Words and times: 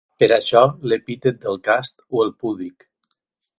Per 0.21 0.27
això 0.37 0.63
l'epítet 0.91 1.37
d'El 1.45 1.61
Cast 1.69 2.01
o 2.19 2.25
el 2.27 2.35
Púdic. 2.41 2.91